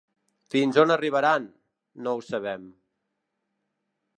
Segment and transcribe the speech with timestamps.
[0.53, 1.45] Fins on arribaran,
[2.07, 2.65] no ho sabem.